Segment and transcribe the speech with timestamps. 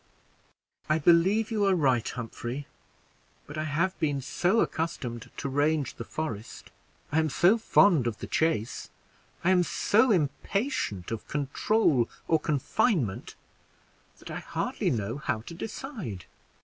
[0.89, 2.65] "I believe you are right, Humphrey;
[3.45, 6.71] but I have been so accustomed to range the forest
[7.11, 8.89] I am so fond of the chase
[9.43, 13.35] I am so impatient of control or confinement,
[14.17, 16.25] that I hardly know how to decide.